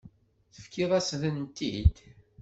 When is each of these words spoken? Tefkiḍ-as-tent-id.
Tefkiḍ-as-tent-id. 0.53 1.95